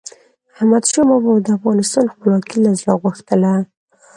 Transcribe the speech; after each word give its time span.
احمدشاه 0.55 1.05
بابا 1.09 1.31
به 1.35 1.41
د 1.45 1.47
افغانستان 1.57 2.05
خپلواکي 2.13 2.57
له 2.65 2.71
زړه 2.79 2.93
غوښتله. 3.01 3.53